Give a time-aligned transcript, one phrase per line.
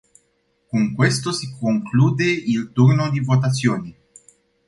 [0.71, 3.95] Con questo si conclude il turno di votazioni.